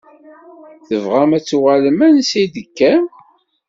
Tebɣam 0.87 1.31
ad 1.37 1.43
tuɣalem 1.47 1.99
ansa 2.07 2.37
i 2.43 2.45
d-tekkam? 2.47 3.05